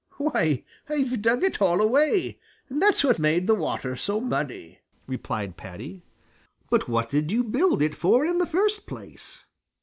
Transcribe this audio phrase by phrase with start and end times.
[0.17, 2.39] "Why, I've dug it all away.
[2.71, 6.01] That's what made the water so muddy," replied Paddy.
[6.71, 9.45] "But what did you build it for in the first place?"